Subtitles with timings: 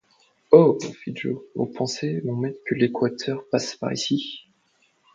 [0.51, 0.79] Oh!
[0.79, 4.45] fit Joe; vous pensez, mon maître, que l’équateur passe par ici?